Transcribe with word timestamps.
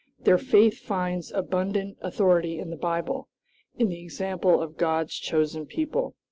Their 0.19 0.39
faith 0.39 0.79
finds 0.79 1.31
abundant 1.31 1.99
authority 2.01 2.57
in 2.57 2.71
the 2.71 2.75
Bible, 2.75 3.29
in 3.77 3.89
the 3.89 3.99
example 4.01 4.59
of 4.59 4.75
God's 4.75 5.13
chosen 5.13 5.67
people. 5.67 6.15